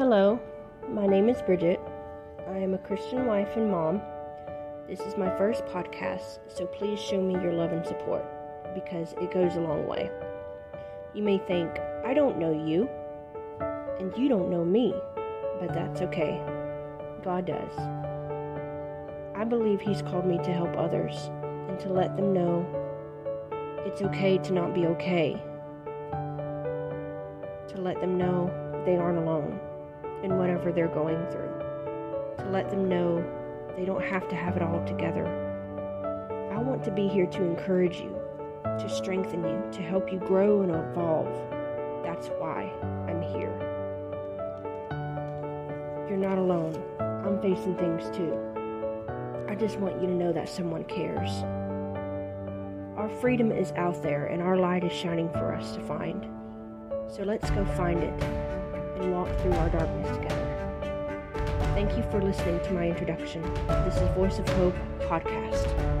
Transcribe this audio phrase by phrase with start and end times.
[0.00, 0.40] Hello,
[0.88, 1.78] my name is Bridget.
[2.48, 4.00] I am a Christian wife and mom.
[4.88, 8.24] This is my first podcast, so please show me your love and support
[8.74, 10.10] because it goes a long way.
[11.12, 12.88] You may think, I don't know you,
[14.00, 14.94] and you don't know me,
[15.60, 16.40] but that's okay.
[17.22, 17.78] God does.
[19.34, 21.28] I believe He's called me to help others
[21.68, 22.64] and to let them know
[23.84, 25.34] it's okay to not be okay,
[27.68, 28.50] to let them know
[28.86, 29.60] they aren't alone
[30.22, 31.52] in whatever they're going through,
[32.38, 33.24] to let them know
[33.76, 35.26] they don't have to have it all together.
[36.52, 38.14] I want to be here to encourage you,
[38.64, 41.28] to strengthen you, to help you grow and evolve.
[42.02, 42.70] That's why
[43.08, 43.56] I'm here.
[46.08, 46.82] You're not alone.
[46.98, 48.36] I'm facing things too.
[49.48, 51.30] I just want you to know that someone cares.
[52.96, 56.26] Our freedom is out there and our light is shining for us to find.
[57.08, 58.39] So let's go find it
[59.00, 60.50] and walk through our darkness together.
[61.74, 63.42] Thank you for listening to my introduction.
[63.84, 65.99] This is Voice of Hope podcast.